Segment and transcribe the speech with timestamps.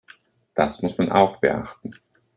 [0.55, 1.91] Das muss man auch beachten.